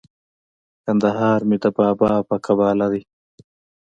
[0.83, 3.01] کندهار مي د بابا په قباله دی